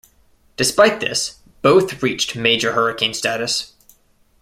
Despite 0.57 0.99
this, 0.99 1.35
both 1.61 2.01
reached 2.01 2.35
major 2.35 2.71
hurricane 2.73 3.13
status. 3.13 3.73